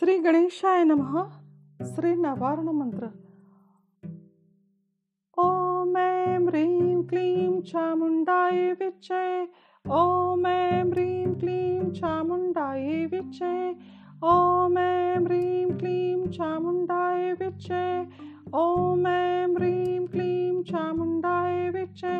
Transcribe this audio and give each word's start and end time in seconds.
श्री 0.00 0.16
गणेशाय 0.18 0.84
नमः, 0.84 1.14
श्री 1.84 2.14
नवारण 2.14 2.68
मंत्र। 2.68 3.06
ओम 5.38 5.96
ऐं 5.96 6.46
ह्रीं 6.46 7.02
क्लीं 7.02 7.60
चामुण्डाय 7.62 8.72
विच्चे 8.72 9.42
ओम 9.98 10.46
ऐं 10.46 10.84
ह्रीं 10.90 11.34
क्लीं 11.34 11.90
चामुण्डाय 11.90 13.04
विच्चे 13.12 13.52
ओम 14.22 14.78
ऐं 14.78 15.20
ह्रीं 15.24 15.78
क्लीं 15.78 16.30
चामुण्डाय 16.30 17.32
विच्चे 17.32 17.84
ओम 18.54 19.06
ऐं 19.06 19.54
ह्रीं 19.54 20.06
क्लीं 20.06 20.62
चामुण्डाय 20.62 21.70
विच्चे 21.70 22.16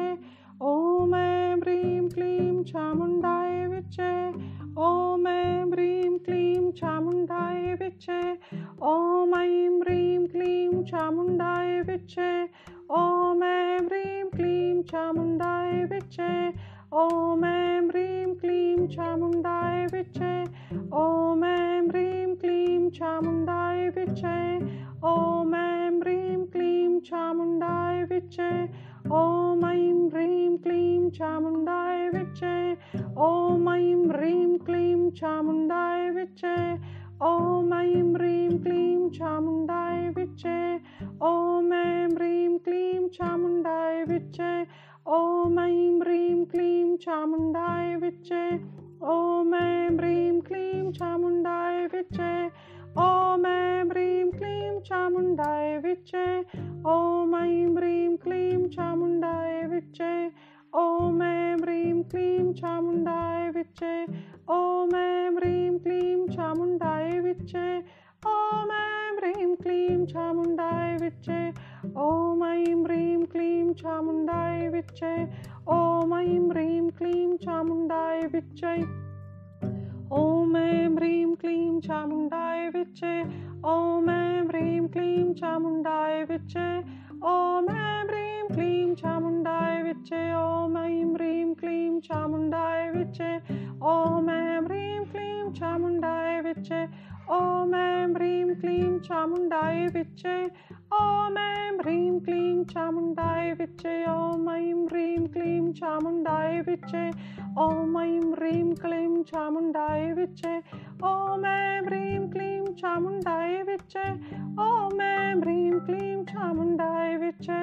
ओम 0.62 1.14
ऐं 1.14 1.56
ह्रीं 1.56 2.08
क्लीं 2.08 2.62
चामुण्डाय 2.62 3.66
विच्चे 3.66 4.12
ओम 4.78 5.26
ऐं 5.28 5.70
ह्रीं 5.72 6.18
चामुण्डाय 6.78 7.74
विच्चे 7.80 8.20
ॐ 8.90 9.34
ऐं 9.40 9.80
ह्रीं 9.80 10.26
क्लीं 10.32 10.82
चामुण्डाय 10.90 11.80
विच्चे 11.88 12.30
ॐ 12.98 13.42
ऐं 13.44 13.78
ह्रीं 13.86 14.24
क्लीं 14.36 14.82
चामुण्डाय 14.90 15.84
विच्चे 15.92 16.32
ॐ 17.02 17.44
ऐं 17.46 17.80
ह्रीं 17.88 18.34
क्लीं 18.40 18.86
चामुण्डाय 18.94 19.86
विच्चे 19.92 20.32
ॐ 21.02 21.44
ऐं 21.44 21.88
ह्रीं 21.88 22.34
क्लीं 22.42 22.90
चामुण्डाय 22.98 23.88
विच्चे 23.96 24.38
ॐ 25.10 25.54
ऐं 25.54 25.90
ह्रीं 26.00 26.44
क्लीं 26.52 26.98
चामुण्डाय 27.10 28.02
विच्चे 28.10 28.50
ॐ 29.20 29.64
ऐं 29.70 30.08
ह्रीं 30.12 30.56
क्लीं 30.64 30.99
chamundaiviche 31.12 32.76
om 33.16 33.68
aim 33.68 34.10
reem 34.10 34.58
kleem 34.58 35.10
chamundaiviche 35.12 36.78
om 37.20 37.72
aim 37.72 38.16
reem 38.16 38.58
kleem 38.62 39.10
chamundaiviche 39.10 40.80
om 41.20 41.72
aim 41.72 42.16
reem 42.16 42.58
kleem 42.60 43.10
chamundaiviche 43.10 44.66
om 45.04 45.58
aim 45.58 46.02
reem 46.02 46.46
kleem 46.46 47.00
chamundaiviche 47.06 48.60
om 49.02 49.54
aim 49.54 49.98
reem 49.98 50.40
kleem 50.42 50.92
chamundaiviche 50.92 52.50
om 52.96 53.54
aim 53.54 53.90
reem 53.90 54.32
kleem 54.40 54.82
chamundaiviche 54.82 55.50
om 55.54 56.14
aim 56.14 56.18
reem 56.18 56.18
kleem 56.18 56.20
chamundaiviche 56.20 56.44
om 56.84 57.34
aim 57.34 57.76
reem 57.78 58.18
kleem 58.18 58.68
chamundaiviche 58.70 60.32
ॐ 60.74 61.22
ऐं 61.22 61.56
ह्रीं 61.56 62.02
क्लीं 62.02 62.52
चामुण्डाय 62.52 63.50
विच्चे। 63.50 64.04
ॐ 64.50 64.94
ऐं 64.94 65.30
ह्रीं 65.36 65.78
क्लीं 65.78 66.28
चामुण्डाय 66.28 67.20
विच्चे। 67.20 67.78
ॐ 68.26 68.70
ऐं 68.70 69.16
ह्रीं 69.16 69.56
क्लीं 69.56 70.06
चामुण्डाय 70.06 70.96
विच्चे। 71.00 71.52
ॐ 71.96 72.44
ऐं 72.44 72.84
ह्रीं 72.84 73.24
क्लीं 73.24 73.72
चामुण्डाय 73.72 74.68
विच्चे। 74.68 75.14
ॐ 75.68 76.14
ऐं 76.14 76.50
ह्रीं 76.50 76.90
क्लीं 76.90 77.36
चामुण्डाय 77.36 78.20
विच्चे। 78.20 78.76
ॐ 80.12 80.56
ऐं 80.56 80.96
ह्रीं 80.96 81.34
क्लीं 81.34 81.80
चामुण्डाय 81.80 82.68
विच्चे। 82.68 83.20
ॐ 83.64 84.08
ऐं 84.10 84.44
ह्रीं 84.46 84.88
क्लीं 84.88 85.34
चामुण्डाय 85.34 86.24
विच्चे। 86.24 86.68
ॐ 87.24 87.68
ऐं 87.70 88.04
ह्रीं 88.04 88.48
क्लीं 88.54 88.94
चामुण्डाय 88.94 89.39
विचे 90.10 90.30
ॐ 90.34 90.76
ऐं 90.76 91.14
ह्रीं 91.14 91.54
क्लीं 91.54 92.00
चामुण्डाय 92.02 92.90
विचे 92.90 93.30
ॐ 93.82 94.28
ऐं 94.30 94.60
ह्रीं 94.64 95.04
क्लीं 95.10 95.50
चामुण्डाय 95.58 96.40
विचे 96.44 96.82
ॐ 97.30 97.74
ऐं 97.74 98.08
ह्रीं 98.14 98.54
क्लीं 98.60 98.98
चामुण्डाय 99.06 99.86
विचे 99.94 100.34
ओम 101.00 101.38
ऐं 101.38 101.78
ह्रीं 101.78 102.18
क्लीं 102.24 102.62
चामुण्डाय 102.64 103.52
विचे 103.58 103.94
ओम 104.10 104.48
ऐं 104.50 104.74
ह्रीं 104.86 105.26
क्लीं 105.32 105.72
चामुण्डाय 105.80 106.60
विचे 106.66 107.08
ओम 107.62 107.96
ऐं 107.98 108.32
ह्रीं 108.32 108.74
क्लीं 108.82 109.22
चामुण्डाय 109.30 110.12
विचे 110.18 110.56
ओम 111.10 111.46
ऐं 111.46 111.80
ह्रीं 111.86 112.18
क्लीं 112.32 112.64
चामुण्डाय 112.82 113.62
विचे 113.68 114.08
ओम 114.66 115.00
ऐं 115.02 115.34
ह्रीं 115.40 115.78
क्लीं 115.86 116.24
चामुण्डाय 116.32 117.16
विचे 117.16 117.62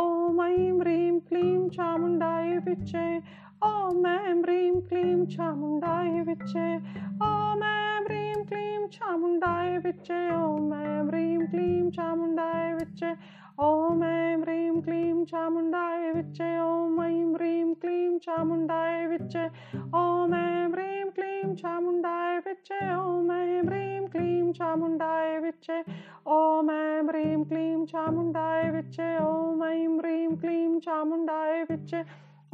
ॐ 0.00 0.40
ऐं 0.42 0.78
ह्रीं 0.80 1.18
क्लीं 1.28 1.68
चामुण्डाय 1.76 2.56
विच्चे 2.66 3.06
ॐ 3.68 4.06
ऐं 4.10 4.34
ह्रीं 4.42 4.80
क्लीं 4.88 5.26
चामुण्डाय 5.34 6.20
विच्चे 6.28 6.68
ॐ 7.26 7.62
ऐं 7.70 8.00
ह्रीं 8.06 8.44
क्लीं 8.50 8.86
चामुण्डाय 8.94 9.76
विच्चे 9.84 10.20
ॐ 10.36 10.72
ऐं 10.78 11.02
ह्रीं 11.08 11.46
क्लीं 11.52 11.90
चामुण्डाय 11.96 12.72
विच्चे 12.74 13.12
ॐ 13.66 14.02
ऐं 14.04 14.36
ह्रीं 14.42 14.80
क्लीं 14.82 15.24
चामुण्डाय 15.32 16.10
विच्चे 16.14 16.50
ॐ 16.60 17.00
ऐं 17.04 17.34
ह्रीं 17.34 17.74
क्लीं 17.82 18.18
चामुण्डाय 18.26 19.06
विच्चे 19.06 19.44
ॐ 20.02 20.34
ऐं 20.34 20.68
ह्रीं 20.72 21.10
क्लीं 21.18 21.54
चामुण्डाय 21.62 22.38
विच्चे 22.46 22.80
ॐ 22.94 23.30
ऐं 23.40 23.62
ह्रीं 23.68 23.99
क्लीं 24.12 24.52
चामुण्डाय 24.52 25.38
विच्चे 25.44 25.78
ॐ 26.36 26.70
ऐं 26.70 27.02
ह्रीं 27.08 27.44
क्लीं 27.50 27.84
चामुण्डाय 27.92 28.70
विच्चे 28.70 29.08
ॐ 29.26 29.62
ऐं 29.68 29.98
ह्रीं 29.98 30.36
क्लीं 30.42 30.78
चामुण्डाय 30.86 31.62
विच्चे 31.70 32.02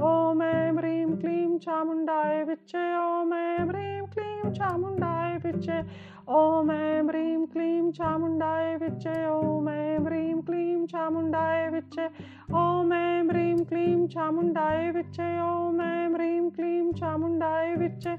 ॐ 0.08 0.42
ऐं 0.42 0.72
ह्रीं 0.78 1.06
क्लीं 1.20 1.58
चामुण्डाय 1.58 2.42
विच्चे 2.48 2.84
ॐ 3.04 3.32
ऐं 3.34 3.66
ह्रीं 3.68 4.06
क्लीं 4.14 4.52
चामुण्डाय 4.58 5.36
विच्चे 5.44 5.80
ॐ 6.28 6.70
ऐं 6.70 7.02
ह्रीं 7.08 7.46
क्लीं 7.52 7.90
चामुण्डाय 7.98 8.76
विच्चे 8.82 9.14
ॐ 9.26 9.68
ऐं 9.70 9.98
ह्रीं 10.06 10.40
क्लीं 10.46 10.86
चामुण्डाय 10.92 11.68
विच्चे 11.74 12.06
ॐ 12.52 12.92
ऐं 12.92 13.28
ह्रीं 13.30 13.55
क्लीं 13.68 14.06
चामुण्डाय 14.14 14.90
विच्चे 14.96 15.28
ॐ 15.44 15.80
ऐं 15.84 16.08
ह्रीं 16.14 16.48
क्लीं 16.56 16.92
चामुण्डाय 17.00 17.74
विच्चे 17.82 18.12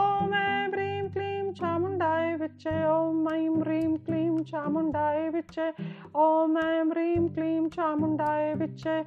ॐ 0.00 0.34
ऐं 0.40 0.68
ह्रीं 0.72 1.08
क्लीं 1.14 1.52
चामुण्डाय 1.60 2.34
विच्चे 2.40 2.74
ॐ 2.88 3.26
ऐं 3.32 3.48
ह्रीं 3.60 3.96
क्लीं 4.06 4.42
चामुण्डाय 4.50 5.28
विच्चे 5.34 5.68
ॐ 6.24 6.56
ऐं 6.64 6.84
ह्रीं 6.90 7.28
क्लीं 7.36 7.68
चामुण्डाय 7.76 8.52
विच्चे 8.62 8.98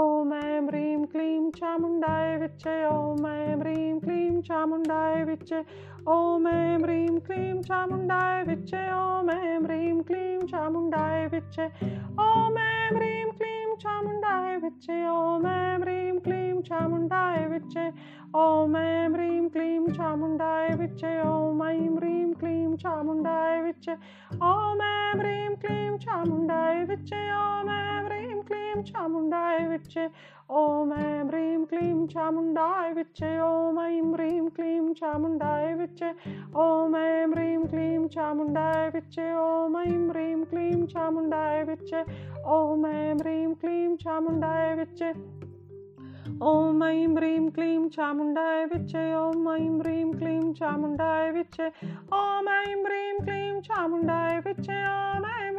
ॐ 0.00 0.32
ऐं 0.40 0.60
ह्रीं 0.68 1.04
क्लीं 1.14 1.50
चामुण्डाय 1.58 2.36
विच्चे 2.44 2.76
ॐ 2.92 3.26
ऐं 3.32 3.56
ह्रीं 3.62 3.98
क्लीं 4.04 4.40
चामुण्डाय 4.48 5.24
विच्चे 5.30 5.62
ॐ 6.16 6.46
ऐं 6.54 6.78
ह्रीं 6.84 7.18
क्लीं 7.28 7.60
चामुण्डाय 7.68 8.42
विच्चे 8.48 8.86
ॐ 8.98 9.30
ऐं 9.36 9.60
ह्रीं 9.64 10.00
क्लीं 10.10 10.38
चामुण्डाय 10.52 11.26
विच्चे 11.32 11.66
ॐ 11.66 12.58
ऐं 12.66 12.96
ह्रीं 12.96 13.24
क्लीं 13.38 13.57
ಚಾಮುಂಡಾಯ 13.83 14.49
ವಿಚ್ಚೆ 14.55 14.97
ಓಂ 15.11 15.45
ಐಂ 15.51 15.81
ಹ್ರೀಂ 15.81 16.15
ಕ್ಲೀಂ 16.19 16.57
ಚಾಮುಂಡಾಯ 16.61 17.39
ವಿಚ್ಚೆ 17.45 17.85
ಓಂ 18.35 18.75
ಐಂ 18.81 19.13
ಹ್ರೀಂ 19.13 19.45
ಕ್ಲೀಂ 19.49 19.83
ಚಾಮುಂಡಾಯ 19.97 20.67
ವಿಚ್ಚೆ 20.81 21.11
ಓಂ 21.31 21.61
ಐಂ 21.69 21.93
ಹ್ರೀಂ 21.97 22.29
ಕ್ಲೀಂ 22.33 22.71
ಚಾಮುಂಡಾಯ 22.83 23.55
ವಿಚ್ಚೆ 23.61 23.95
ಓಂ 24.49 24.81
ಐಂ 24.91 25.19
ಹ್ರೀಂ 25.19 25.53
ಕ್ಲೀಂ 25.55 25.93
ಚಾಮುಂಡಾಯ 26.05 26.77
ವಿಚ್ಚೆ 26.83 27.21
ಓಂ 27.41 27.69
ಐಂ 27.77 28.05
क्लीं 28.78 28.92
चामुण्डाय 28.92 29.66
विच्चे 29.68 30.04
ॐ 30.50 30.92
ऐं 30.92 31.24
ह्रीं 31.28 31.64
क्लीं 31.70 32.06
चामुण्डाय 32.06 32.92
विच्चे 32.94 33.30
ॐ 33.42 33.78
ऐं 33.84 34.12
ह्रीं 34.12 34.48
क्लीं 34.56 34.92
चामुण्डाय 35.00 35.74
विच्चे 35.80 36.10
ॐ 36.64 36.94
ऐं 36.96 37.26
ह्रीं 37.32 37.58
क्लीं 37.72 38.06
चामुण्डाय 38.14 38.88
विच्चे 38.94 39.26
ॐ 39.34 39.74
ऐं 39.80 40.06
ह्रीं 40.10 40.44
क्लीं 40.50 40.86
चामुण्डाय 40.92 41.64
विच्चे 41.70 42.02
ॐ 42.52 42.86
ऐं 42.92 43.16
ह्रीं 43.18 43.54
क्लीं 43.64 43.96
चामुण्डाय 44.04 44.74
विच्चे 44.74 45.12
ॐ 46.52 46.82
ऐं 46.88 47.08
ह्रीं 47.16 47.48
क्लीं 47.58 47.88
चामुण्डाय 47.98 48.64
विच्चे 48.74 49.04
ॐ 49.24 49.48
ऐं 49.56 49.78
ह्रीं 49.80 50.12
क्लीं 50.18 50.52
चामुण्डाय 50.60 51.30
विच्चे 51.38 51.66
ॐ 51.66 52.48
ऐं 52.56 52.82
ह्रीं 52.84 53.12
क्लीं 53.24 53.60
चामुण्डाय 53.68 54.38
विच्चे 54.46 54.82
ॐ 54.94 55.30
ऐं 55.34 55.57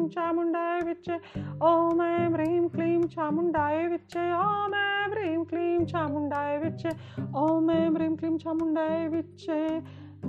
क्लीं 0.00 0.08
चामुण्डाय 0.08 0.80
विच्चे 0.80 1.14
ॐ 1.62 2.00
ऐं 2.00 2.28
ह्रीं 2.32 2.68
क्लीं 2.72 3.02
चामुण्डाय 3.14 3.86
विच्चे 3.88 4.24
ॐ 4.32 4.74
ऐं 4.74 5.08
ह्रीं 5.12 5.44
क्लीं 5.50 5.84
चामुंडाए 5.92 6.56
विच्चे 6.58 6.90
ॐ 7.36 7.70
ऐं 7.70 7.88
ह्रीं 7.94 8.16
क्लीं 8.16 8.36
चामुण्डाय 8.38 9.06
विच्चे 9.12 9.60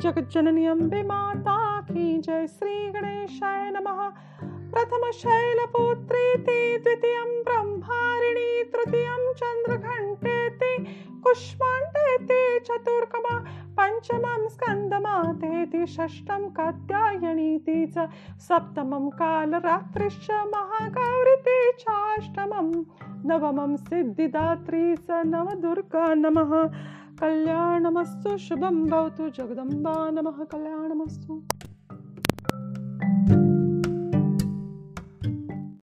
जगज्जननी 0.04 0.66
अम्बे 0.74 1.02
माता 1.04 1.56
की 1.88 2.06
जय 2.28 2.48
श्रीगणेशाय 2.48 3.70
नमः। 3.72 4.00
प्रथमशैलपुत्रीति 4.74 6.60
द्वितीयं 6.84 7.32
षष्टं 15.88 16.50
कात्यायणी 16.50 17.58
तीच 17.58 17.98
सप्तमं 18.40 19.10
कालरात्रिश्च 19.10 20.32
महागौरी 20.32 21.36
तीचाष्टमं 21.36 22.72
नवमं 23.26 23.76
सिद्धिदात्री 23.76 24.96
सिद्धिदात्रीच 24.96 25.12
नवदुर्गा 25.12 26.14
नमः। 26.14 26.68
कल्याणमस्तु 27.22 28.38
शुभं 28.38 28.86
भवतु 28.86 29.30
जगदम्बा 29.30 30.10
नमः 30.10 30.44
कल्याणमस्तु। 30.44 31.42